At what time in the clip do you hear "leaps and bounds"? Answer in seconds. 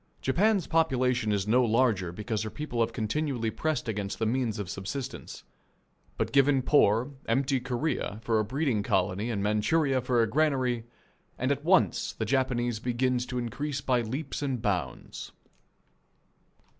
14.01-15.33